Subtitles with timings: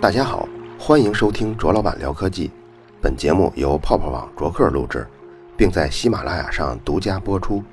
[0.00, 2.52] 大家好，欢迎收听卓老板聊科技。
[3.02, 5.04] 本节目由泡泡网卓克录制，
[5.56, 7.64] 并在喜马拉雅上独家播出。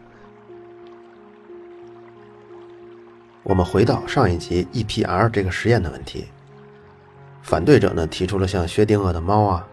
[3.44, 6.26] 我们回到上一集 EPR 这个实验的问题，
[7.44, 9.68] 反对者呢提出了像薛定谔的猫啊，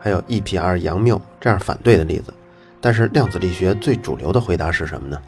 [0.00, 2.34] 还有 EPR 杨谬这样反对的例子。
[2.80, 5.22] 但是量子力学最主流的回答是什么呢？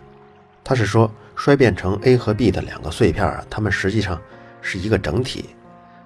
[0.64, 4.20] 他是说衰变成 A 和 B 的两个碎片啊，它们实际上
[4.60, 5.50] 是一个整体。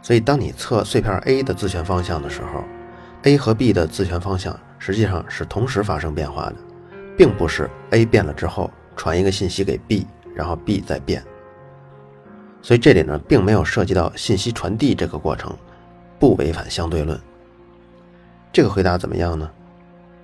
[0.02, 2.64] 所以当你测碎片 A 的自旋方向的时候
[3.22, 6.56] ，A 和 B 的自旋方向实际上是同时发生变化的，
[7.16, 11.22] 并不是 A 变了之后传一个信息给 B，然后 B 再变。
[12.62, 15.54] 所以这里呢，并没有涉及到信息传递这个过程，
[16.18, 17.18] 不违反相对论。
[18.52, 19.50] 这个回答怎么样呢？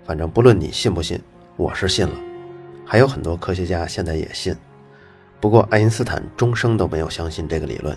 [0.04, 1.20] 反正不论你信不信，
[1.57, 2.15] 我是信了，
[2.84, 4.57] 还有很多科学家现在也信。
[5.40, 7.96] 不过爱因斯坦终生都没有相信这个理论。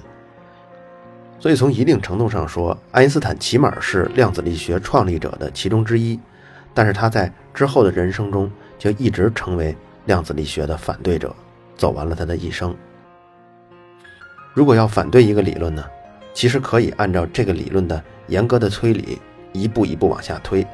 [1.39, 6.20] 所以从一定程度上说，爱因斯坦起码是量子力学创立者的其中之一。
[6.73, 11.35] 但是他在之后的人生中就一直成为量子力学的反对者，
[11.76, 12.76] 走完了他的一生。
[14.53, 15.84] 如果要反对一个理论呢，
[16.34, 19.20] 其实可以按照这个理论的严格的推理，
[19.51, 20.65] 一步一步往下推。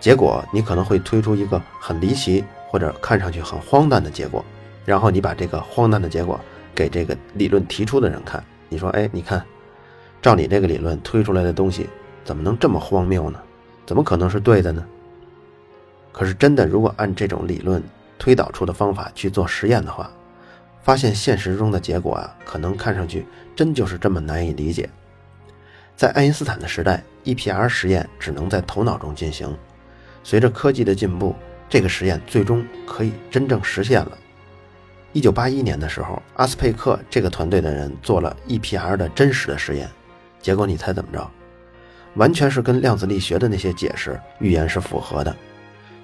[0.00, 4.44] 结果你可能会推出一个很离奇或者看上去很荒诞的结果，
[4.88, 6.40] 然后你把这个荒诞的结果
[6.74, 9.44] 给这个理论提出的人看，你说：“哎，你看，
[10.22, 11.90] 照你这个理论推出来的东西，
[12.24, 13.38] 怎么能这么荒谬呢？
[13.84, 14.82] 怎么可能是对的呢？”
[16.10, 17.82] 可是真的，如果按这种理论
[18.18, 20.10] 推导出的方法去做实验的话，
[20.82, 24.88] 发现现实中的结果啊，可能看上去真就是这么难以理解。
[25.96, 29.54] 在爱因斯坦的时代，EPR 实验只能在头脑中进行。
[30.24, 31.36] 随着科技的进步，
[31.68, 34.16] 这个实验最终可以真正实现了。
[35.12, 39.88] 一九八一年的时候，阿斯佩克这个团队的人做了 EPR 的真实的实验，
[40.40, 41.30] 结果你猜怎么着？
[42.14, 45.34] 完全是跟量子力学的那些解释预言是符合的。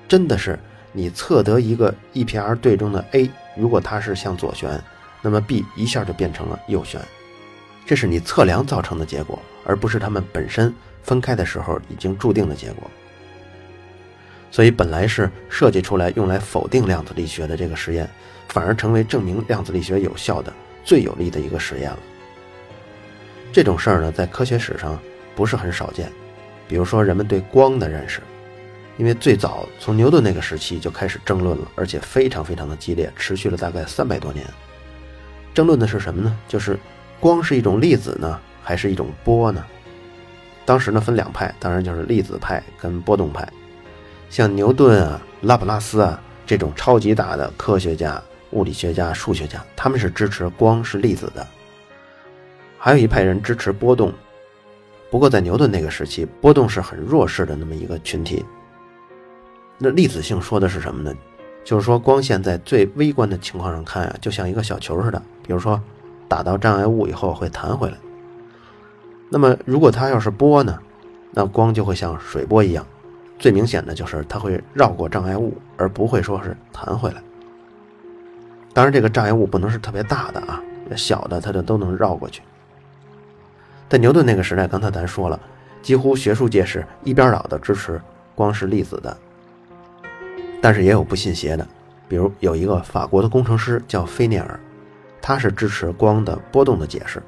[0.08, 0.58] 真的是
[0.92, 4.80] 你测得一个 EPR 对中的 A，如果它是向左旋，
[5.22, 7.00] 那么 B 一下就变成了右旋。
[7.86, 12.90] 这是你测量造成的结果，而不是它们本身分开的时候已经注定的结果。
[14.50, 18.08] 所以，本来是设计出来用来否定量子力学的这个实验，
[18.54, 20.52] 反而成为证明量子力学有效的
[20.84, 21.98] 最有力的一个实验了。
[23.52, 24.96] 这种事儿呢，在科学史上
[25.34, 26.08] 不是很少见。
[26.68, 28.20] 比如说，人们对光的认识，
[28.96, 34.46] 因为最早从牛顿那个时期就开始争论了，而且非常非常的激烈，持续了大概三百多年。
[35.52, 36.38] 争论的是什么呢？
[36.46, 36.78] 就是
[37.18, 39.64] 光是一种粒子呢，还是一种波呢？
[40.64, 43.46] 当时呢，分两派，当然就是粒子派跟波动派。
[44.30, 48.20] 像牛顿啊、拉普拉斯啊这种超级大的科学家、
[48.54, 51.46] 物理学家、数学家，他们是支持光是粒子的。
[52.78, 54.12] 还有一派人支持波动，
[55.10, 58.44] 不过在牛顿那个时期，波动是很弱势的那么一个群体。
[59.76, 61.14] 那粒子性说的是什么呢？
[61.64, 65.80] 就是说光线在最微观的情况上看啊，就像一个小球似的，比如说
[66.28, 67.96] 打到障碍物以后会弹回来。
[69.30, 70.78] 那么如果它要是波呢，
[71.32, 72.86] 那光就会像水波一样。
[73.36, 77.22] 最明显的就是它会绕过障碍物，而不会说是弹回来。
[78.74, 80.60] 当然，这个障碍物不能是特别大的啊，
[80.96, 82.42] 小的它就都能绕过去。
[83.88, 85.40] 在牛顿那个时代，刚才咱说了，
[85.80, 88.00] 几乎学术界是一边倒的支持
[88.34, 89.16] 光是粒子的。
[90.60, 91.66] 但是也有不信邪的，
[92.08, 94.60] 比如有一个法国的工程师叫菲涅尔，
[95.22, 97.22] 他是支持光的波动的解释。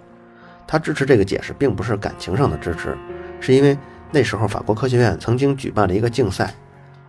[0.67, 2.97] 他支持这个解释，并不是感情上的支持，
[3.41, 3.79] 是因为。
[4.13, 6.55] 那时候，法国科学院曾经举办了一个竞赛，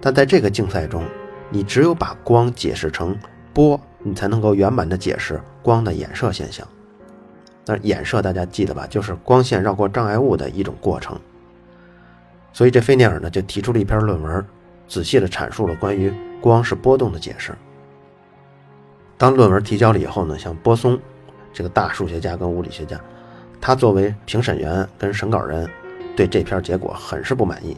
[0.01, 1.03] 但在这个竞赛中，
[1.51, 3.15] 你只有把光解释成
[3.53, 6.67] 波，你才能够圆满的解释光的衍射现象。
[7.65, 8.87] 那衍射大家记得吧？
[8.87, 11.19] 就是光线绕过障碍物的一种过程。
[12.53, 14.45] 所以这菲涅尔呢就提出了一篇论文，
[14.87, 17.53] 仔细的阐述了关于光是波动的解释。
[19.17, 20.99] 当论文提交了以后呢，像波松
[21.51, 22.99] 这个大数学家跟物理学家，
[23.59, 25.69] 他作为评审员跟审稿人。
[26.15, 27.77] 对这篇结果很是不满意，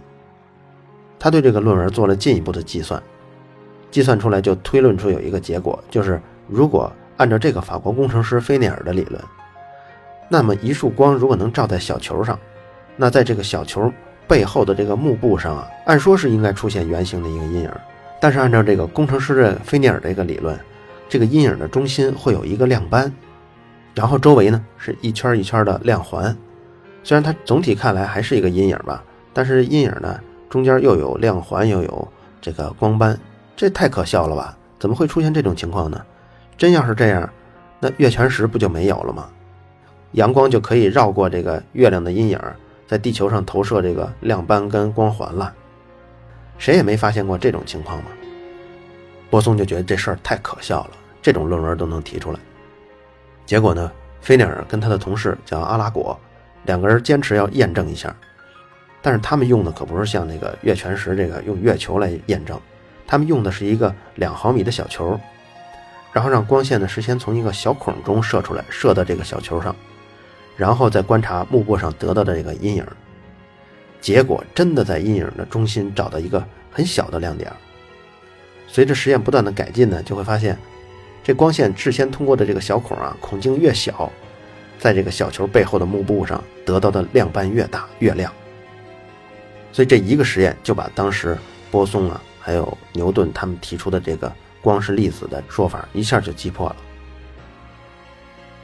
[1.19, 3.03] 他对这个论文做了进一步的计算，
[3.91, 9.21] 计算出来就推论出有一个结果，就是如果按照这个法国工程师菲涅尔的理论，
[10.29, 12.39] 那么一束光如果能照在小球上，
[12.95, 13.91] 那在这个小球
[14.27, 17.71] 背后的这个幕布上啊，按说是应该出现圆形的一个阴影，
[18.19, 20.57] 但是按照这个工程师的菲涅尔这个理论，
[21.07, 23.11] 这个阴影的中心会有一个亮斑，
[23.95, 26.35] 然后周围呢是一圈一圈的亮环。
[27.03, 29.03] 虽然它总体看来还是一个阴影吧，
[29.33, 30.19] 但是阴影呢
[30.49, 32.07] 中间又有亮环，又有
[32.39, 33.17] 这个光斑，
[33.59, 34.57] 这太可笑了吧？
[34.79, 36.01] 怎么会出现这种情况呢？
[36.57, 37.29] 真要是这样，
[37.81, 39.29] 那月全食不就没有了吗？
[40.13, 42.39] 阳光就可以绕过这个月亮的阴影，
[42.87, 45.53] 在地球上投射这个亮斑跟光环了。
[46.57, 48.05] 谁也没发现过这种情况吗？
[49.29, 50.91] 波松就觉得这事儿太可笑了，
[51.21, 52.39] 这种论文都能提出来。
[53.45, 53.91] 结果呢，
[54.21, 56.17] 菲涅尔跟他的同事叫阿拉果，
[56.63, 58.15] 两个人坚持要验证一下。
[59.01, 62.57] 但是他们用的可不是像那个月全食这个用月球来验证，
[63.09, 65.19] 他们用的是一个两毫米的小球，
[66.13, 69.75] 然后让光线呢事先从一个小孔中射出来，射到这个小球上。
[70.55, 72.85] 然后再观察幕布上得到的这个阴影，
[73.99, 77.51] 结果真的在阴影的中心找到一个很小的亮点。
[78.67, 80.55] 随着实验不断的改进呢，就会发现，
[81.23, 84.11] 这光线事先通过的这个小孔啊，孔径越小，
[84.77, 88.31] 在这个小球背后的幕布上得到的亮斑越大越亮。
[89.71, 91.35] 所以这一个实验就把当时
[91.71, 94.31] 波松啊，还有牛顿他们提出的这个
[94.61, 96.75] 光是粒子的说法一下就击破了。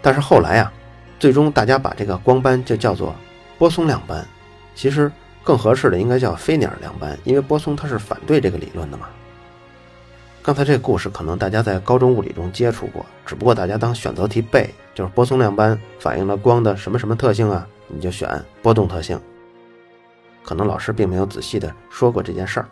[0.01, 0.71] 但是后来啊。
[1.17, 3.15] 最终，大家把这个光斑就叫做
[3.57, 4.23] 波松亮斑，
[4.75, 5.09] 其实
[5.45, 9.07] 更合适的应该叫菲涅尔亮斑，因为波松他是反对这个理论的嘛。
[10.43, 18.29] 刚才这个故事可能大家在高中物理中接触过，只不过大家当选择题背，就是波松亮斑反映了光的什么什么特性啊，你就选
[18.61, 19.19] 波动特性。
[20.43, 22.67] 可能老师并没有仔细的说过这件事儿。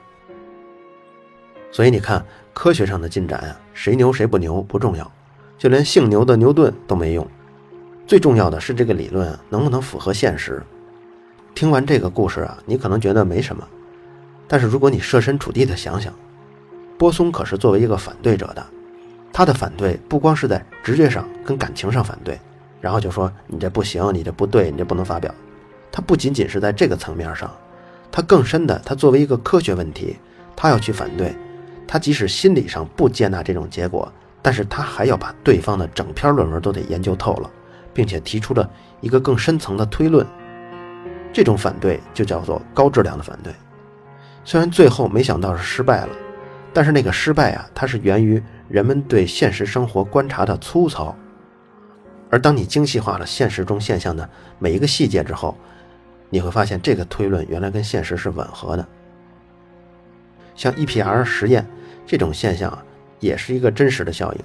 [1.74, 2.24] 所以你看，
[2.54, 5.12] 科学上的进展啊，谁牛谁不牛不重要，
[5.58, 7.28] 就连姓牛的牛顿都没用。
[8.06, 10.62] 最重要的是这个理论能不能符合现实。
[11.56, 13.68] 听完这个故事啊，你可能觉得没什么，
[14.48, 16.14] 但是如果你设身处地的想想，
[16.96, 18.64] 波松可是作为一个反对者的，
[19.32, 22.40] 他的反对不光是在直觉上跟感情上反对，
[22.82, 25.34] 然后就说你这不行，你这不对，你这不能发表。
[25.92, 27.52] 他不仅仅是在这个层面上，
[28.12, 30.18] 他更深的，他作为一个科学问题，
[30.56, 31.36] 他要去反对。
[31.88, 37.50] 他即使心理上不接纳这种结果，但是他还要把对方的整篇论文都得研究透了。
[37.94, 38.68] 并且提出了
[39.02, 40.26] 一个更深层的推论，
[41.32, 43.54] 这种反对就叫做高质量的反对。
[44.44, 46.10] 虽然最后没想到是失败了，
[46.74, 51.16] 但是那个失败啊，它是源于人们对现实生活观察的粗糙。
[52.32, 54.28] 而当你精细化了现实中现象的
[54.58, 55.56] 每一个细节之后，
[56.32, 58.84] 你会发现这个推论原来跟现实是吻合的。
[60.56, 61.66] 像 EPR 实验
[62.06, 62.84] 这种现象啊，
[63.20, 64.40] 也是一个真实的效应。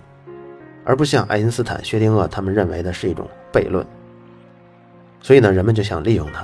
[0.84, 3.84] 而不像爱因斯坦、薛定谔他们认为的是一种悖论，
[5.20, 6.42] 所以呢，人们就想利用它。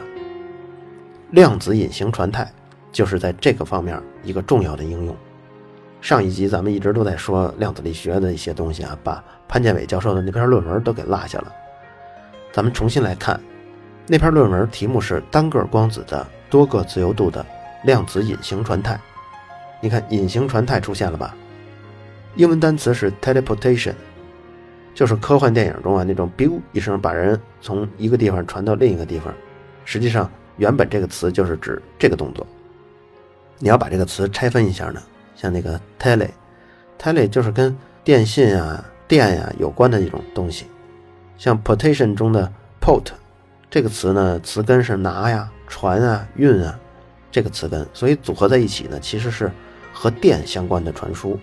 [1.30, 2.52] 量子隐形传态
[2.92, 5.16] 就是在这个方面一个重要的应用。
[6.02, 11.50] 上一集咱们一直都在说量子力学的一些东西啊，把潘建伟教授的那篇论文都给落下了。
[12.52, 13.40] 咱们重新来看
[14.06, 17.44] 那篇论文，题目是单个光子的多个自由度的
[17.84, 19.00] 量子隐形传态。
[19.84, 21.36] 你看，隐形传态出现了吧？
[22.36, 23.92] 英文单词是 teleportation。
[24.94, 29.34] 就是科幻电影中啊那种 “biu” 一声把人从一个地方传到另一个地方，
[29.84, 32.46] 实际上原本这个词就是指这个动作。
[33.58, 35.02] 你要把这个词拆分一下呢，
[35.36, 40.64] 像那个 “tele”，“tele” 就是跟电信啊、电呀有关的一种东西。
[41.36, 42.50] 像 “portation” 中的
[42.80, 43.08] “port”
[43.68, 46.78] 这个词呢，词根是拿呀、传啊、运啊
[47.30, 49.50] 这个词根，所以组合在一起呢，其实是
[49.94, 51.40] 和电相关的传输。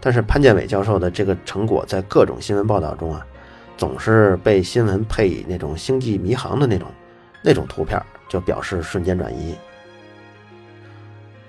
[0.00, 3.24] 但是潘建伟教授的这个成果在各种新闻报道中啊，
[3.76, 6.90] 总是被新闻配以那种星际迷航的那种
[7.40, 9.54] 那种图片，就表示瞬间转移。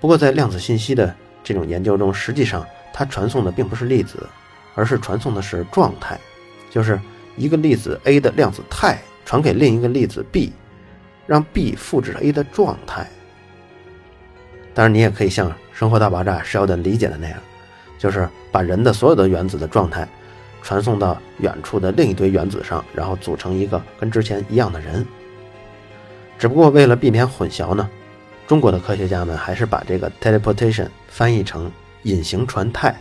[0.00, 4.24] 不过在量子信息的这种研究中，实际上它传送的并不是粒子，
[4.76, 6.16] 而是传送的是状态，
[6.70, 7.00] 就是
[7.36, 10.52] 一个粒子 A 的量子态传给另一个粒子 B，
[11.26, 13.08] 让 B 复制 A 的状态。
[14.74, 17.38] 当然，你也可以像《生活大爆炸》Sheldon 理解的那样。
[17.96, 20.06] 就是把人的所有的原子的状态
[20.60, 25.06] 传送到远处的另一堆原子上，然后组成一个跟之前一样的人。
[26.38, 27.88] 只不过为了避免混淆呢，
[28.46, 31.70] 中国的科学家们还是把这个 teleportation 翻译成
[32.02, 32.94] 隐形传态，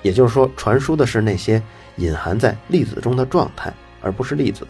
[0.00, 1.60] 也就是说，传输的是那些
[1.96, 4.66] 隐含在粒子中的状态，而不是粒子。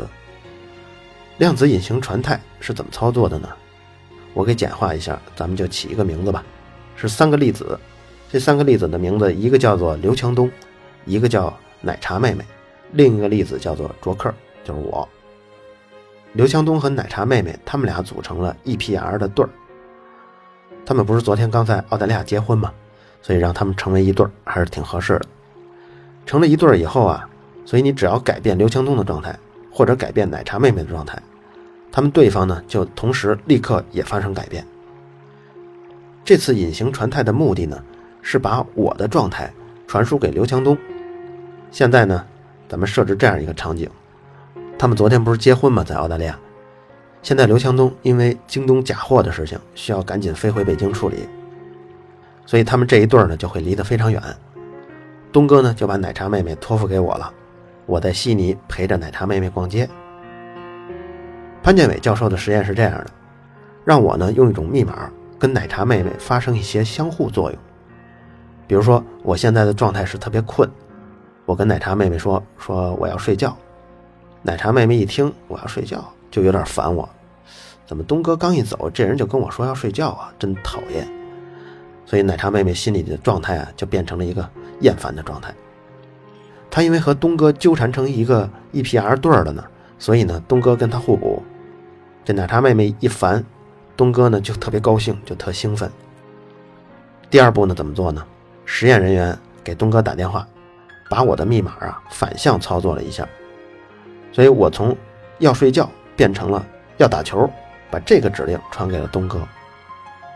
[1.39, 3.49] 量子隐形传态是怎么操作的呢？
[4.37, 6.45] 我给简化一下，咱们就起一个名字吧，
[6.95, 7.81] 是三个粒子。
[8.31, 10.51] 这三个粒子的名字，一个叫做刘强东，
[11.07, 11.51] 一个叫
[11.81, 12.45] 奶茶妹妹，
[12.93, 14.31] 另一个粒子叫做卓克，
[14.63, 15.09] 就是我。
[16.35, 19.49] 刘强东和奶茶妹妹，他们俩组成了 EPR 的对儿。
[20.85, 22.71] 他们不是昨天刚在澳大利亚结婚吗？
[23.23, 25.27] 所以让他们成为一对儿还是挺合适的。
[26.27, 27.27] 成了一对儿以后啊，
[27.65, 29.35] 所以你只要改变刘强东的状态，
[29.73, 31.19] 或者改变奶茶妹妹的状态，
[31.97, 34.63] 他们对方呢就同时立刻也发生改变。
[36.27, 37.83] 这次隐形传态的目的呢？
[38.21, 39.51] 是把我的状态
[39.87, 40.77] 传输给刘强东。
[41.71, 42.23] 现在呢，
[42.69, 43.89] 咱们设置这样一个场景：
[44.79, 45.83] 他们昨天不是结婚吗？
[45.83, 46.39] 在澳大利亚。
[47.23, 51.27] 现在刘强东因为京东假货的事情，需要赶紧飞回北京处理，
[52.45, 54.23] 所以他们这一对儿呢就会离得非常远。
[55.33, 57.33] 东哥呢就把奶茶妹妹托付给我了，
[57.87, 59.89] 我在悉尼陪着奶茶妹妹逛街。
[61.67, 63.07] 潘建伟教授的实验是这样的，
[63.85, 67.59] 让我呢用一种密码跟奶茶妹妹发生一些相互作用。
[68.69, 70.71] 比如说，我现在的状态是特别困，
[71.45, 73.57] 我跟奶茶妹妹说说我要睡觉，
[74.43, 77.09] 奶茶妹妹一听我要睡觉，就有点烦我，
[77.85, 81.05] 怎么东哥刚一走，这人就跟我说要睡觉啊，真讨厌。
[82.05, 84.49] 所以奶茶妹妹心里的状态啊，就变成了一个
[84.83, 85.53] 厌烦的状态。
[86.71, 89.65] 她因为和东哥纠缠成一个 EPR 对儿了呢，
[89.99, 91.43] 所以呢，东哥跟她互补。
[92.27, 93.45] 这奶茶妹妹一烦，
[93.97, 95.89] 东哥呢就特别高兴，就特兴奋。
[97.31, 98.27] 第二步呢，怎么做呢？
[98.65, 100.45] 实验人员给东哥打电话，
[101.09, 103.25] 把我的密码啊反向操作了一下，
[104.33, 104.97] 所以我从
[105.39, 106.67] 要睡觉变成了
[106.97, 107.49] 要打球，
[107.93, 109.39] 把这个指令传给了东哥。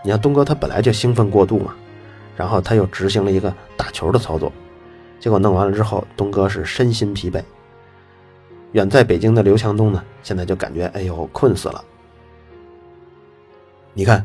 [0.04, 1.74] 你看东哥他本来就兴奋过度嘛，
[2.36, 4.52] 然后他又执行了一个打球的操作，
[5.18, 7.42] 结果弄完了之后，东哥是身心疲惫。
[8.72, 11.84] 远在北京的刘强东呢，现在就感觉哎呦困死了。
[13.92, 14.24] 你看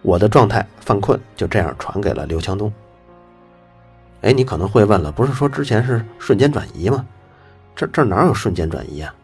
[0.00, 2.72] 我的状态犯困，就这样传给了刘强东。
[4.22, 7.04] 哎，你可能会问了，不是说之前是瞬间转移吗？
[7.74, 9.14] 这这哪有瞬间转移啊？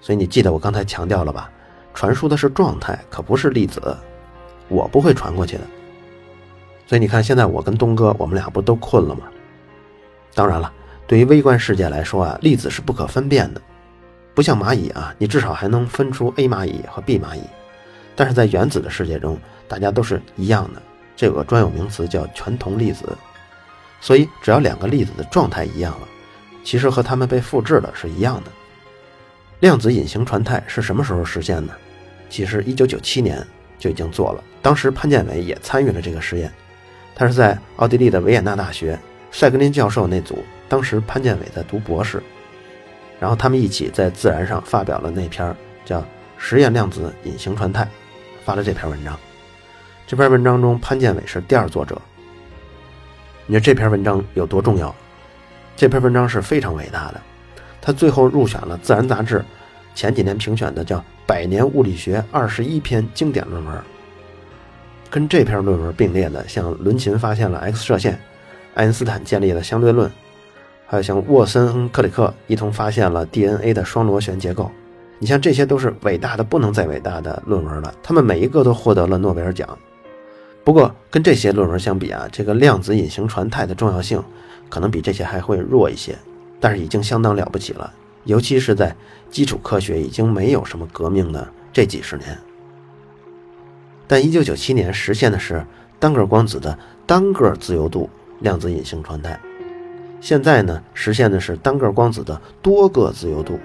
[0.00, 1.50] 所以你记得我刚才强调了吧？
[1.92, 3.96] 传输的是状态，可不是粒子，
[4.68, 5.62] 我不会传过去的。
[6.86, 9.22] 所以你看，现在我跟东哥，我们俩不都困了吗？
[10.34, 10.72] 当然了，
[11.06, 13.60] 对于微观世界来说啊，粒子是不可分辨的，
[14.34, 17.42] 不像蚂蚁啊，你至少还能分出 A 蚂蚁和 B 蚂蚁。
[18.14, 20.82] 但是在原子的世界中，大家都是一样的，
[21.16, 23.16] 这有个专有名词叫全同粒子。
[24.00, 26.08] 所以，只要两个粒子的状态一样了，
[26.64, 28.50] 其实和它们被复制了是一样的。
[29.60, 31.72] 量子隐形传态是什么时候实现的？
[32.28, 33.46] 其实1997年
[33.78, 36.50] 就已经做了，当时潘建伟也参与了这个实验。
[37.14, 38.98] 他是在奥地利的维也纳大学
[39.32, 42.22] 塞格林教授那组，当时潘建伟在读博士，
[43.18, 46.00] 然后他们一起在《自然》上发表了那篇叫
[46.36, 47.84] 《实验量子隐形传态》，
[48.44, 49.18] 发了这篇文章。
[50.06, 52.00] 这篇文章中，潘建伟是第二作者。
[53.46, 54.94] 你说这篇文章有多重要？
[55.74, 57.20] 这篇文章是非常伟大的，
[57.80, 59.42] 他最后入选了《自然》杂志
[59.94, 63.74] 前几年评选的叫《百年物理学二十一篇经典论文》。
[65.08, 68.20] 跟这篇论文并列的，像伦琴发现了 X 射线，
[68.74, 70.10] 爱因斯坦建立了相对论，
[70.86, 74.70] 还有像沃森、克里克一同发现了 DNA 的双螺旋结构。
[75.18, 79.78] 你像这些都是伟大的不能再伟大的论文了，他们每一个都获得了诺贝尔奖。
[80.64, 84.22] 不过，跟这些论文相比啊，这个量子隐形传态的重要性
[84.68, 86.16] 可能比这些还会弱一些，
[86.58, 87.92] 但是已经相当了不起了。
[88.24, 88.94] 尤其是在
[89.30, 92.38] 基础科学已经没有什么革命的这几十年。
[94.06, 95.64] 但1997年实现的是
[95.98, 98.08] 单个光子的单个自由度
[98.42, 99.40] 量子隐形传态，
[100.20, 103.58] 现在呢，实现的是单个光子的多个自由度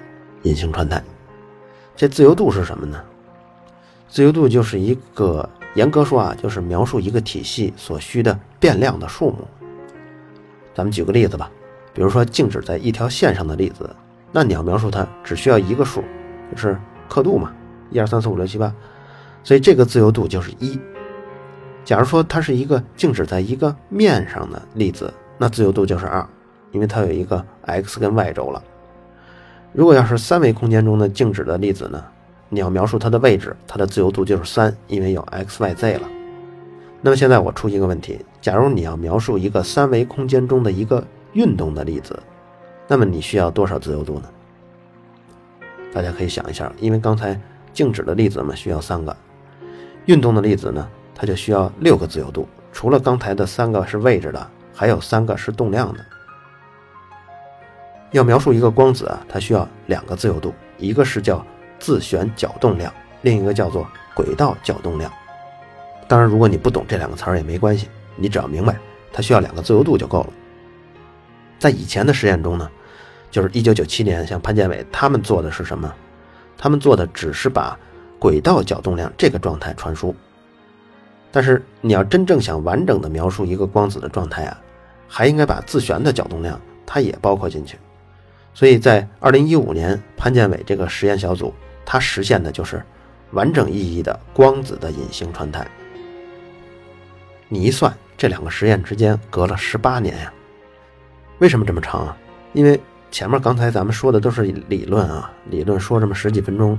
[0.43, 1.03] 隐形传态。
[1.95, 3.01] 这自由度是什么呢？
[4.07, 5.49] 自由度就是一个。
[5.75, 9.47] 严格说啊，就是描述一个体系所需的变量的数目。
[10.73, 11.51] 咱们举个例子吧，
[11.93, 13.87] 比如说静止在一条线上的粒子，
[14.31, 16.03] 那你要描述它，只需要一个数，
[16.49, 16.75] 就是
[17.07, 17.53] 刻度嘛，
[17.91, 18.73] 一二三四五六七八，
[19.43, 20.79] 所以这个自由度就是一。
[21.87, 26.27] 假如说它是一个静止在一个面上的粒子，那自由度就是二，
[26.73, 28.61] 因为它有一个 x 跟 y 轴了。
[29.71, 32.03] 如果要是三维空间中的静止的粒子呢？
[32.49, 36.01] 你要描述它的位置，它的自由度就是三，因为有 x、y、z 了。
[37.01, 41.01] 那么现在我出一个问题：假如你要描述一个三维空间中的一个
[41.31, 42.19] 运动的粒子，
[42.85, 44.23] 那么你需要多少自由度呢？
[45.93, 47.39] 大家可以想一下，因为刚才
[47.71, 49.15] 静止的粒子嘛需要三个，
[50.07, 50.85] 运动的粒子呢
[51.17, 52.47] 它就需要六个自由度。
[52.71, 55.99] 除了刚才的三个是位置的，还有三个是动量的。
[58.11, 61.43] 要描述一个光子啊，它需要两个自由度，一个是叫。
[61.79, 65.13] 自旋角动量，另一个叫做轨道角动量。
[66.07, 68.75] 当然，如果你不懂这两个词儿也没关系，你只要明白
[69.13, 70.29] 它需要两个自由度就够了。
[71.59, 72.67] 在以前的实验中呢，
[73.29, 75.93] 就是1997年，像潘建伟他们做的是什么？
[76.57, 77.77] 他们做的只是把
[78.17, 80.15] 轨道角动量这个状态传输。
[81.31, 84.59] 但是你要真正想完整的描述一个光子的状态啊，
[85.07, 87.77] 还应该把自旋的角动量它也包括进去。
[88.53, 91.53] 所以在2015年，潘建伟这个实验小组。
[91.89, 92.83] 它实现的就是
[93.31, 95.65] 完整意义的光子的隐形传态。
[97.47, 100.33] 你一算，这两个实验之间隔了十八年呀。
[101.39, 102.17] 为什么这么长啊？
[102.51, 102.77] 因为
[103.09, 106.77] 前面刚才咱们说的都是理论啊，理论说这么十几分钟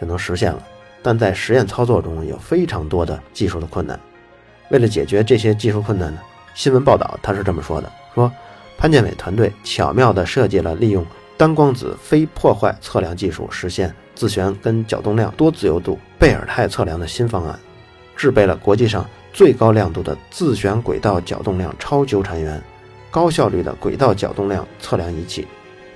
[0.00, 0.62] 就能实现了，
[1.02, 3.98] 但在实验操作中有非常多的技术的困难。
[4.70, 6.20] 为了解决这些技术困难呢，
[6.54, 8.30] 新闻报道他是这么说的：说
[8.78, 11.04] 潘建伟团队巧妙地设计了利用
[11.36, 17.58] 单光子非破坏测量技术实现自旋跟角动量多自由度贝尔态测量的新方案，
[18.14, 22.62] 制备了国际上最高亮度的自旋轨道角动量超纠缠源。
[23.10, 25.44] 高效率的轨道角动量测量仪器，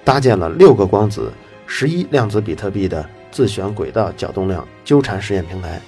[0.02, 1.32] 搭建了六个光子、
[1.64, 5.80] 十一量子比特币的自旋轨道角动量纠缠实验平台。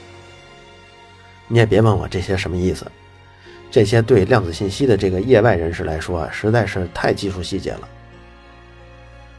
[1.46, 2.90] 你也别问我这些什么意思，
[3.70, 7.88] 这些对量子信息的这个业外人士来说啊，实在是太技术细节了。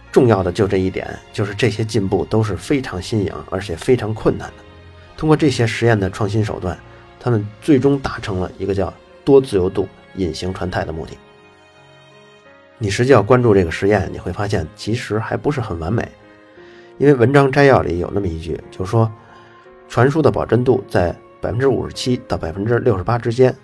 [0.10, 4.64] 重要的就这一点，就是这些进步都是非常新颖而且非常困难的。
[5.18, 6.80] 通过这些实验的创新手段，
[7.20, 8.94] 他们最终达成了一个叫
[9.26, 9.86] 多自由度
[10.16, 11.18] 隐形传态的目的。
[12.78, 16.08] 你实际要关注这个实验，你会发现其实还不是很完美，
[16.98, 19.12] 因为文章摘要里有那么一句，就说
[19.88, 23.56] 传输的保真度在百分之五十七到百分之六十八之间，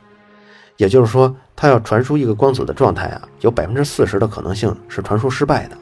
[0.77, 5.77] 也就是说，它要传输一个光子的状态啊，有百分之四十的可能性是传输失败的。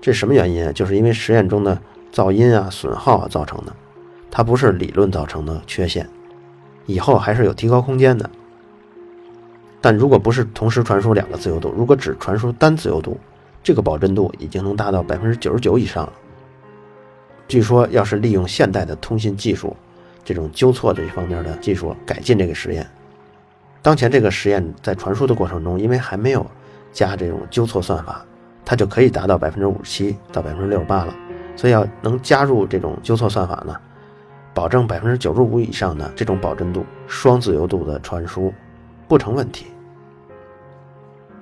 [0.00, 0.72] 这什么原因啊？
[0.72, 1.80] 就是因为实验中的
[2.12, 3.72] 噪音啊、损耗啊造成的，
[4.30, 6.08] 它不是理论造成的缺陷，
[6.86, 8.28] 以后还是有提高空间的。
[9.80, 13.18] 但如果不是同时传输两个自由度，如果只传输单自由度，
[13.62, 16.12] 这个保真度已经能达到百分之九十九以上了。
[17.46, 19.76] 据说，要是利用现代的通信技术，
[20.24, 22.86] 这种纠错这方面的技术改进这个实验，
[23.82, 26.44] 当前这个实验在传输的过程中，因为还没有
[26.92, 28.24] 加这种纠错算法，
[28.64, 31.14] 它就可以达到百分之五十七到百分之六十八了。
[31.54, 33.76] 所以要能加入这种纠错算法呢，
[34.52, 38.52] 保证百分之九十五以上的这种保真度双自由度的传输
[39.06, 39.66] 不成问题。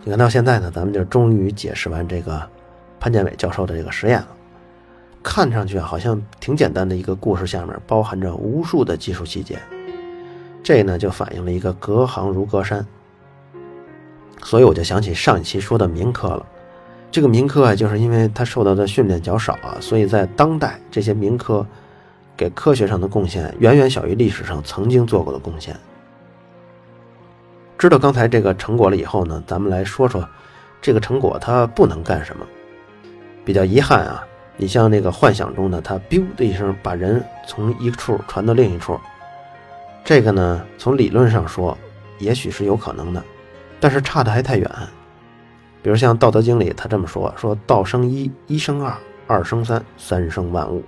[0.04, 2.42] 你看到现在呢，咱们就终于解释完这个
[2.98, 4.28] 潘建伟教授的这个实验了。
[5.22, 9.58] 看上去好像挺简单的一个故事，下面包含着无数的技术细节。
[10.62, 12.84] 这呢就反映了一个隔行如隔山。
[14.42, 16.44] 所以我就想起上一期说的民科了。
[17.10, 21.64] 这个民科啊，就是因为他受到的训练较少啊，所以在当代这些民科
[22.36, 25.76] 给科学上的贡献远远小于历史上曾经做过的贡献。
[27.78, 30.26] 知道刚才这个成果了以后呢，咱们来说说
[30.80, 32.46] 这个成果它不能干什么。
[33.44, 34.24] 比较遗憾啊，
[34.56, 38.98] 你像那个幻想中的它 “biu” 的一声把人从一处传到另一处，
[40.04, 41.76] 这个呢从理论上说
[42.18, 43.22] 也许是有可能的，
[43.80, 44.70] 但是差的还太远。
[45.82, 48.94] 比如像《道德经》里他这么说：“说道生一，一生二，
[49.26, 50.82] 二生三，三生万物。”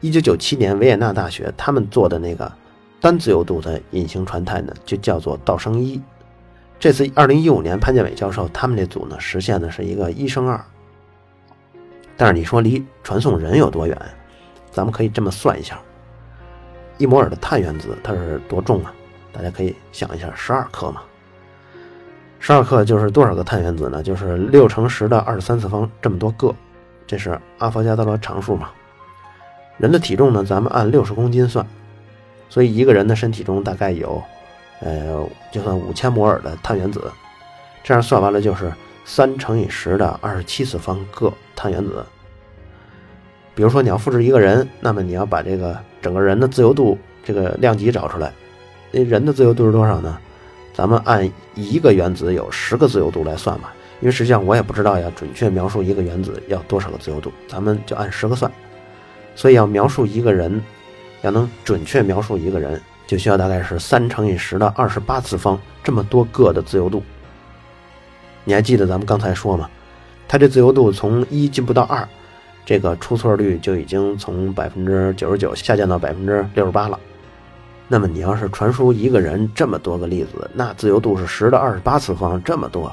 [0.00, 2.50] 一九九七年维也纳大学他们做的那个。
[3.00, 6.00] 单自由度的隐形传态呢，就叫做道生一。
[6.78, 10.64] 这次二零一五年潘建伟教授他们这组呢，实现的是一个一生二。
[12.16, 13.96] 但是你说离传送人有多远？
[14.70, 15.78] 咱们可以这么算一下：
[16.98, 18.92] 一摩尔的碳原子它是多重啊？
[19.32, 21.02] 大家可以想一下，十二克嘛。
[22.38, 24.02] 十二克就是多少个碳原子呢？
[24.02, 26.54] 就是六乘十的二十三次方这么多个，
[27.06, 28.70] 这是阿佛加德罗常数嘛。
[29.78, 31.66] 人的体重呢，咱们按六十公斤算。
[32.48, 34.22] 所以一个人的身体中大概有，
[34.80, 37.10] 呃，就算五千摩尔的碳原子，
[37.82, 38.70] 这样算完了就是
[39.04, 42.04] 三乘以十的二十七次方个碳原子。
[43.54, 48.32] 比如说你要复制一个人，那么你要把这个整个人的自由度这个量级找出来。
[48.90, 50.18] 那人的自由度是多少呢？
[50.74, 58.50] 咱们按一个原子有十个自由度来算吧，因为实际上我也不知道要准确描述一个原子要多少个自由度，咱们就按十个算。
[59.36, 60.60] 所以要描述一个人。
[61.22, 67.00] 要能准确描述一个人，就需要大概是三乘以十的二十八次方这么多个的自由度。
[68.42, 69.70] 你还记得咱们刚才说吗？
[70.32, 72.08] 它这自由度从一进步到二，
[72.64, 76.98] 这个出错率就已经从百分之九十九下降到百分之六十八了。
[77.86, 82.90] 那么你要是传输一个人这么多个粒子，那自由度是十的二十八次方这么多，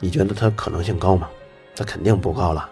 [0.00, 1.28] 你觉得它可能性高吗？
[1.76, 2.66] 它肯定不高了。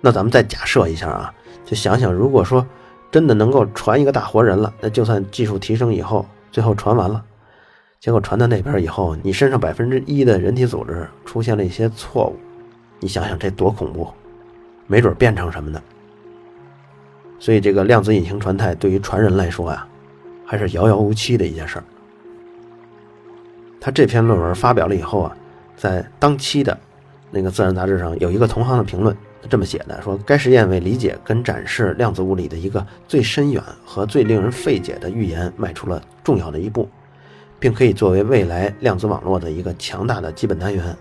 [0.00, 1.32] 那咱们再假设一下啊，
[1.64, 2.66] 就想想如果说。
[3.12, 7.24] 真的能够传一个大活人了，那就算技术提升以后，最后传完了，
[8.04, 12.36] 结果传到那边以后，你身上百分之一的人体组织出现了一些错误，
[13.00, 14.06] 你想想这多恐怖，
[14.86, 15.82] 没准变成什么呢？
[17.38, 19.88] 所以这个量子隐形传态对于传人来说呀，
[20.44, 21.84] 还是遥遥无期的一件事儿。
[23.80, 25.34] 他这篇论文发表了以后啊，
[25.74, 26.78] 在当期的
[27.30, 29.16] 那个《自然》杂志上有一个同行的评论。
[29.48, 36.86] 这么写的说，该实验为理解跟展示量子物理的一个最深远和最令人费解的预言迈出了重要的一步，
[37.64, 40.94] 并可以作为未来量子网络的一个强大的基本单元。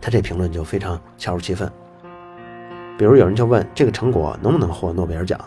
[0.00, 1.70] 他这评论就非常恰如其分。
[2.98, 5.38] 比如有人就问这个成果能不能获诺贝尔奖？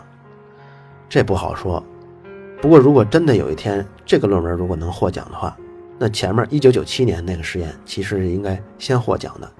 [1.06, 1.84] 这不好说。
[2.62, 5.54] 不过如果真的有一天这个论文如果能获奖的话，
[5.98, 9.52] 那前面一九九七年那个实验其实是应该先获奖的，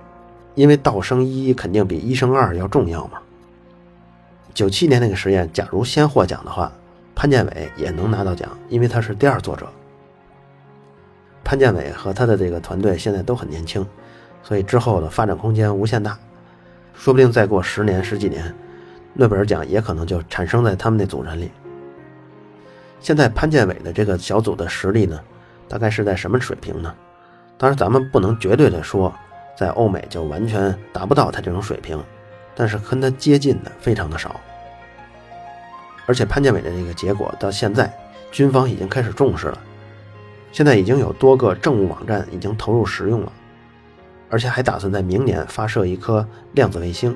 [0.54, 3.18] 因为道生一肯定比一生二要重要嘛。
[4.54, 6.72] 九七年那个实验假如先获奖的话，
[7.14, 9.68] 潘建伟也能拿到奖，因为他是第二作者。
[11.44, 13.86] 潘建伟和他的这个团队现在都很年轻，
[14.42, 16.18] 所以之后的发展空间无限大，
[16.94, 18.52] 说不定再过十年十几年，
[19.12, 21.50] 诺贝尔奖也可能就产生在他们那组人里。
[22.98, 25.20] 现在潘建伟的这个小组的实力呢，
[25.68, 26.94] 大概是在什么水平呢？
[27.58, 29.14] 当然咱们不能绝对的说，
[29.56, 32.02] 在欧美就完全达不到他这种水平，
[32.54, 34.40] 但是跟他接近的非常的少。
[36.06, 37.92] 而且潘建伟的这个结果到现在，
[38.32, 39.58] 军方已经开始重视了。
[40.54, 43.32] 现在已经有多个政务网站已经投入使用了，
[44.30, 47.12] 而且还打算在明年发射一颗量子卫星。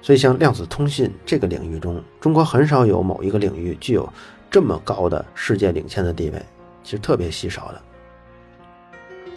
[0.00, 4.08] 所以，像量子通信这个领域中，中国很少有某一个领域具有
[4.48, 6.40] 这么高的世界领先的地位，
[6.84, 7.82] 其实特别稀少的。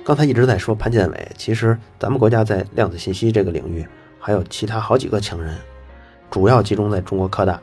[0.03, 3.83] 刚才一直在说潘建伟，其实咱们国家在量子信息这个领域
[4.19, 5.57] 还有其他好几个强人，
[6.29, 7.59] 主要集中在中国科大，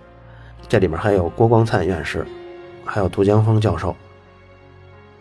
[0.69, 2.27] 这里面还有郭光灿院士，
[2.85, 3.95] 还有杜江峰教授。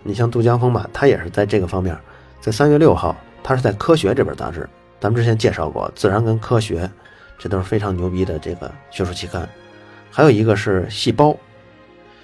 [0.04, 1.98] 你像杜江峰吧，他也是在这个方面，
[2.40, 4.68] 在三月六号，他是在《科学》这本杂志，
[5.00, 6.86] 咱们之前介绍过，《自然》跟《科学》，
[7.38, 9.48] 这都是非常牛逼的这个学术期刊。
[10.10, 11.30] 还有一个是《细胞》，《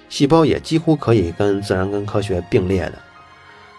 [0.08, 2.94] 细胞》也几乎可以跟《自然》跟《科学》并列的。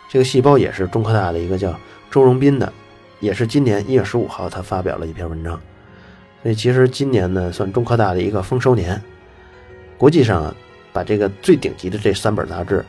[0.09, 1.77] 这个《细胞》也是中科大的一个叫
[2.09, 2.71] 周荣斌的，
[3.19, 5.59] 也是今年一月十五号他发表了一篇文章。
[6.41, 8.99] 所以其实今年呢，算中科大的一个丰收年。
[9.97, 10.55] 国际上啊，
[10.93, 12.83] 把这个最顶级的这三本杂志。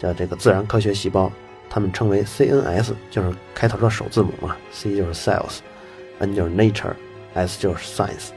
[0.00, 1.30] 叫这个自然科学细胞，
[1.68, 8.30] 他们称为 CNS，就是开头的首字母嘛，C 就是 Cells，N 就是 Nature，S 就是 Science，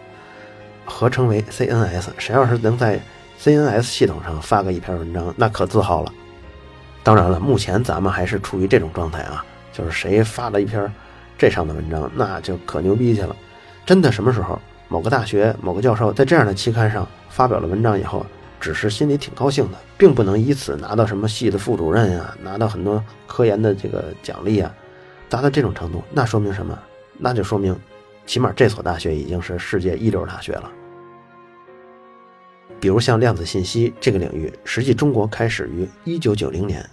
[0.84, 2.10] 合称为 CNS。
[2.17, 2.99] 谁要是能在
[3.39, 6.12] CNS 系统上发个一篇文章，那可自豪了。
[7.02, 10.93] 当然了，目前咱们还是处于这种状态啊，就是谁发了一篇
[11.38, 13.34] 这上的文章，那就可牛逼去了。
[13.86, 18.26] 真的什么时候某个大学某个教授在这样的期刊上发表了文章以后。
[18.63, 24.73] 只是心里挺高兴的，并不能以此拿到什么系的副主任呀，拿到很多科研的这个奖励啊，
[25.28, 26.80] 达到这种程度，那说明什么？
[27.17, 27.78] 那就说明，
[28.26, 30.71] 起码这所大学已经是世界一流大学了。
[32.80, 36.89] 比如像量子信息这个领域，实际中国开始于一九九零年，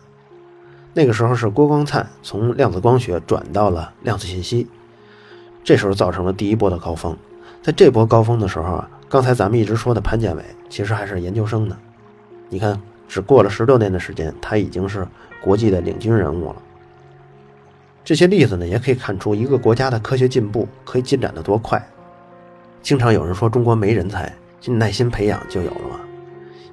[0.92, 4.66] 那个时候是郭光灿从量子光学转到了量子信息，
[5.62, 7.16] 这时候造成了第一波的高峰。
[7.62, 8.90] 在这波高峰的时候啊。
[9.10, 11.76] 刚才咱们一直说的潘建伟，其实还是研究生呢。
[12.48, 15.04] 你看，只过了十多年的时间，他已经是
[15.42, 16.62] 国际的领军人物了。
[18.04, 21.84] 这些例子呢，也可以看出一个国家的科学进步可以进展得多快。
[22.82, 24.32] 经常有人说中国没人才，
[24.64, 25.98] 你耐心培养就有了嘛。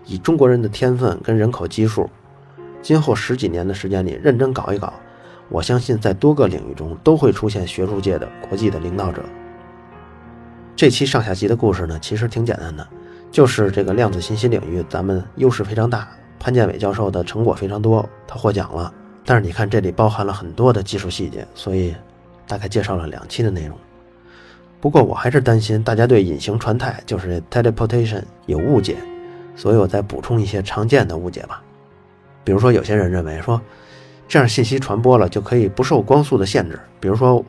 [0.05, 2.07] 以中国人的天分跟人口基数，
[2.83, 4.93] 今后十几年的时间里认真搞一搞，
[5.49, 9.23] 我相信在多个领域中都会出现学术界的国际的领导者。
[10.77, 12.87] 这期上下集的故事呢，其实挺简单的，
[13.31, 16.07] 就是这个量子信息领域，咱们优势非常大。
[16.39, 18.93] 潘建伟教授的成果非常多，他获奖了。
[19.25, 21.95] 但是你看，这里包含了很多的技术细节，所以
[22.45, 23.75] 大概介绍了两期的内容。
[24.79, 28.97] 不过我还是担心大家对隐形传态，就是 teleportation 有误解，
[29.55, 31.63] 所以我再补充一些常见的误解吧。
[32.43, 33.59] 比如说，有些人认为说，
[34.27, 37.43] 这样信息传播了就可以不受光速的限制，比如说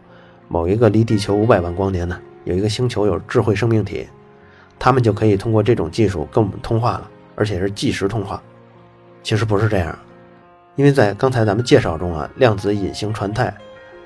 [0.48, 2.18] 某一个离地球五百万光年呢。
[2.44, 4.09] 有一个星球有智慧生命体，
[4.79, 8.42] 他们就可以通过这种技术跟我们通话了，而且是即时通话。
[9.22, 9.98] 其实不是这样，
[10.77, 13.55] 因为在刚才咱们介绍中啊，量子隐形传态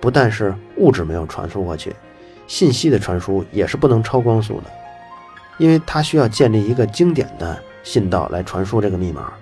[0.01, 1.95] 不但是物质没有传输过去，
[2.47, 4.64] 信息的传输也是不能超光速的，
[5.59, 9.33] 因为它需要建立一个经典的信道来传输这个密码。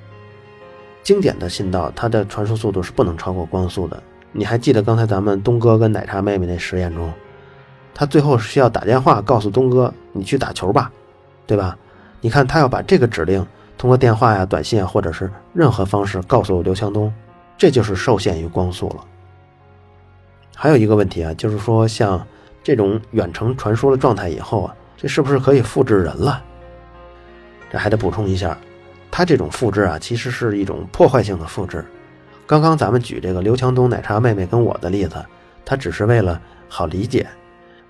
[1.03, 4.03] 经典的信道它的传输速度是不能超过光速的。
[4.33, 7.11] 你还记得刚才咱们东哥跟奶茶妹妹那实验中？
[7.95, 10.91] 他最后需要打电话告诉东哥：“你去打球吧，
[11.47, 11.77] 对吧？”
[12.23, 13.47] 你看他要把这个指令
[13.79, 17.13] 通过电话呀、短信啊，或者是任何方式告诉刘强东，
[17.57, 19.05] 这就是受限于光速了。
[20.55, 22.23] 还有一个问题啊，就是说像
[22.63, 26.43] 这种远程传输的状态以后啊，这是不是可以复制人了？
[27.71, 28.59] 这还得补充一下，
[29.11, 31.83] 他这种复制啊，其实是一种破坏性的复制。
[32.47, 35.25] 刚刚咱们举这个刘强东、奶茶妹妹跟我的例子，
[35.65, 37.27] 他只是为了好理解。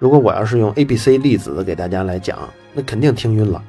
[0.01, 2.39] 如果我要是用 A、B、C 粒子给大家来讲，
[2.73, 3.63] 那肯定听晕了。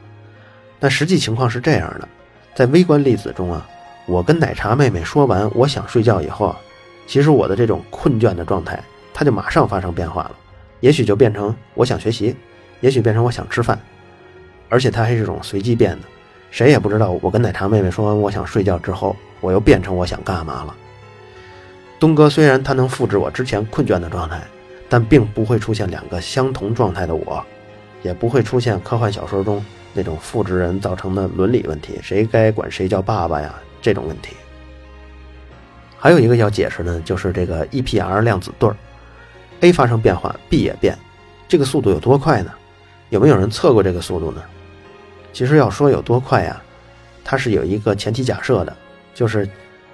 [0.79, 2.07] 但实际情况是这样的，
[2.55, 3.67] 在微观粒子中啊，
[4.07, 6.55] 我跟奶茶妹妹说完我想睡觉以后，
[7.05, 8.81] 其实我的这种困倦的状态
[9.13, 10.31] 它就马上发生变化了，
[10.79, 12.33] 也许就变成我想学习，
[12.79, 13.77] 也许变成我想吃饭，
[14.69, 16.07] 而且它还是这种随机变的，
[16.49, 20.73] 谁也不知道我跟奶茶妹妹说完我想睡觉之后，我又变成我想干嘛了。
[21.99, 24.41] 东哥虽然他能复制我之前困倦的状态，
[24.91, 27.41] 但并不会出现两个相同状态的我，
[28.03, 34.35] 也不会出现科幻小说中那种复制人造成的伦理问题，谁该管谁叫爸爸呀这种问题。
[35.97, 38.75] 还有一个要解释呢，就是这个 EPR 量子对儿
[39.61, 40.97] ，A 发生变化，B 也变，
[41.47, 42.51] 这个速度有多快呢？
[43.11, 44.43] 有没有人测过这个速度呢？
[45.31, 46.61] 其实要说有多快呀，
[47.23, 48.75] 它是有一个前提假设的，
[49.15, 49.47] 就是。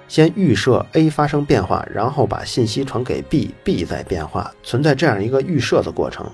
[0.08, 6.26] 先预设 A 发生变化，然后把信息传给 B，B 再变化，存在这样一个预设的过程。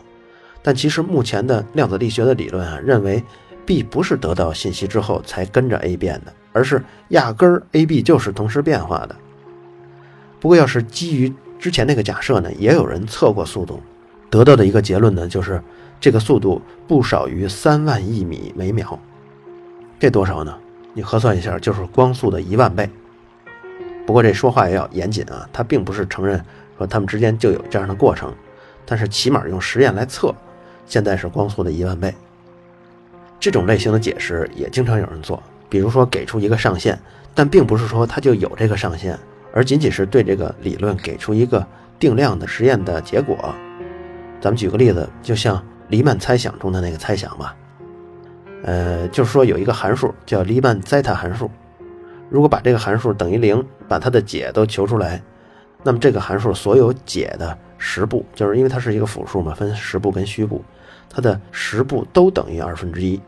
[0.63, 3.23] 但其实目前的量子力学的理论啊，认为
[3.67, 9.17] B 不是得到信息之后才跟着 A 变的，而是压根儿 A、B 就是同时变化的。
[10.41, 13.81] 不过，要是基于之前那个假设呢，也有人测过速度，
[14.31, 15.61] 得到的一个结论呢，就是
[15.99, 18.99] 这个速度不少于三万亿米每秒。
[19.99, 20.57] 这多少呢？
[20.93, 22.89] 你核算一下，就是光速的一万倍。
[24.07, 26.43] 不过这说话也要严谨啊，他并不是承认
[26.77, 28.35] 说他们之间就有这样的过程，
[28.85, 30.35] 但是起码用实验来测，
[30.87, 32.15] 现在是光速的一万倍。
[33.41, 36.99] 这种类型的解释也经常有人做，比如说给出一个上限，
[37.35, 39.19] 但并不是说它就有这个上限，
[39.53, 41.67] 而仅仅是对这个理论给出一个
[41.99, 43.55] 定量的实验的结果。
[44.41, 47.57] 咱们举个例子，就像黎曼猜想中的那个猜想吧，
[48.65, 51.51] 呃，就是说有一个函数叫黎曼 zeta 函数。
[52.35, 55.23] 如果把这个函数等于零，把它的解都求出来，
[55.85, 60.61] 那么这个函数所有解的实部，就是因为它是一个复数嘛，分实部跟虚部，
[61.09, 63.21] 它的实部都等于二分之一。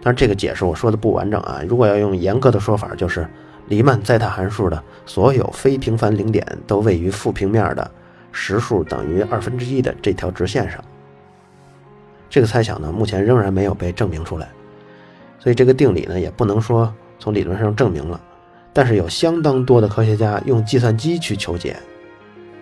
[0.00, 3.28] 但是这个解释我说的不完整啊，如果要用严格的说法，就是
[3.66, 7.90] 黎曼 zeta 函数的所有非平凡零点都位于负平面的
[8.30, 10.80] 实数等于二分之一的这条直线上。
[12.30, 14.48] 这个猜想呢，目前仍然没有被证明出来，
[15.40, 16.94] 所以这个定理呢，也不能说。
[17.24, 18.20] 从理论上证明了，
[18.70, 21.74] 但是有相当多的科学家用计算机去求解。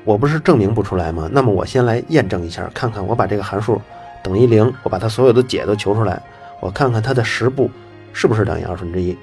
[0.05, 1.29] 我不是证明不出来吗？
[1.33, 3.83] 那么我先来验证一下，看看我把这个函数
[4.23, 6.23] 等于零，我把它所有的解都求出来，
[6.61, 7.69] 我看看它的实部
[8.13, 9.19] 是不是等于二分之一。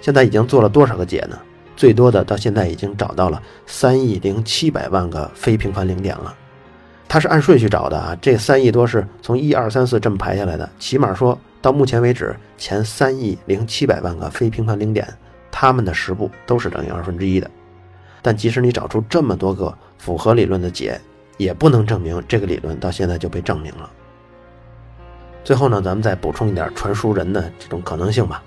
[0.00, 1.36] 现在已经做了多少个解呢？
[1.76, 6.32] 最多的到现在已经找到了三亿零七百万个非平凡零点了。
[7.10, 11.36] 它是按顺序找的啊，这三亿多是从一二三四这么排下来的，起码说。
[11.60, 15.06] 到目前为止，前三亿零七百万个非平凡零点，
[15.50, 17.50] 它们的十部都是等于二分之一的。
[18.22, 20.98] 但即使你找出这么多个符合理论的解，
[21.36, 23.90] 也不能证明这个理论到现在就被证明了。
[25.42, 28.40] 最后呢，咱们再补充一点传输人的这种可能性吧。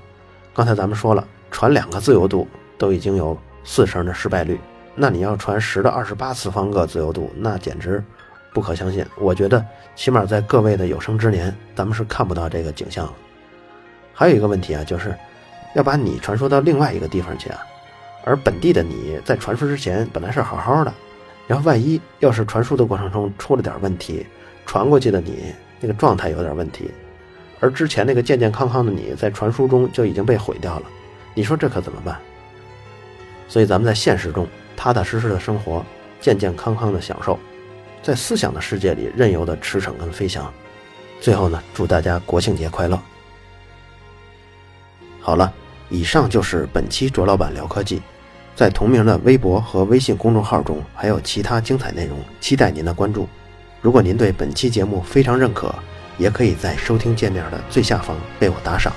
[0.53, 2.47] 刚才咱们说了，传两个自由度
[2.77, 4.57] 都已经有四成的失败率，
[4.95, 8.01] 那你要传十的二十八次方个自由度，那简直……
[8.53, 13.13] 不可相信，我觉得起码在各位的有生之年，咱们是看不到这个景象了。
[14.13, 15.15] 还有一个问题啊，就是
[15.73, 17.59] 要把你传输到另外一个地方去啊，
[18.23, 20.93] 而本地的你在传输之前本来是好好的，
[21.47, 24.25] 然后万一要是传输的过程中出了点问题，
[24.65, 26.91] 传过去的你那个状态有点问题，
[27.59, 30.85] 而之前那个健健康康的你在传输中就已经被毁掉了，
[31.33, 32.17] 你说这可怎么办？
[33.47, 35.83] 所以咱们在现实中踏踏实实的生活，
[36.21, 37.37] 健健康康的享受。
[38.03, 40.53] 在思想的世界里任由的驰骋跟飞翔，
[41.21, 42.99] 最后呢，祝大家国庆节快乐。
[45.21, 45.51] 好了，
[45.89, 48.01] 以上就是本期卓老板聊科技，
[48.57, 53.25] 在同名的微博和微信公众号中还有其他精彩内容，期待您的关注。
[53.81, 55.73] 如果您对本期节目非常认可，
[56.17, 58.93] 也可以在收听界面的最下方为我打赏。